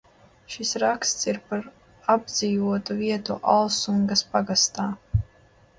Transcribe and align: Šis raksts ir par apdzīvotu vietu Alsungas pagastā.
Šis 0.53 0.69
raksts 0.83 1.27
ir 1.31 1.39
par 1.51 1.61
apdzīvotu 2.15 2.99
vietu 3.05 3.39
Alsungas 3.59 4.27
pagastā. 4.35 4.93